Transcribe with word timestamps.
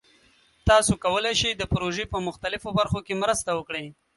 تاسو 0.67 0.93
کولی 1.03 1.33
شئ 1.41 1.51
د 1.57 1.63
پروژې 1.73 2.05
په 2.13 2.17
مختلفو 2.27 2.69
برخو 2.79 2.99
کې 3.07 3.19
مرسته 3.23 3.51
وکړئ. 3.53 3.85